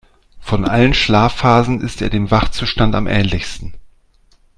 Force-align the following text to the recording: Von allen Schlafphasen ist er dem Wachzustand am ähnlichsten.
Von 0.39 0.65
allen 0.65 0.95
Schlafphasen 0.95 1.79
ist 1.81 2.01
er 2.01 2.09
dem 2.09 2.31
Wachzustand 2.31 2.95
am 2.95 3.05
ähnlichsten. 3.05 3.75